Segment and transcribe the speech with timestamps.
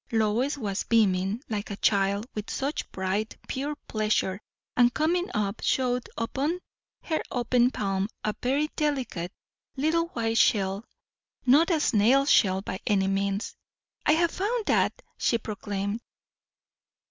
[0.11, 4.41] Lois was beaming, like a child, with such bright, pure pleasure;
[4.75, 6.57] and coming up, showed upon
[7.03, 9.31] her open palm a very delicate
[9.77, 10.83] little white shell,
[11.45, 13.55] not a snail shell by any means.
[14.03, 16.01] "I have found that!" she proclaimed.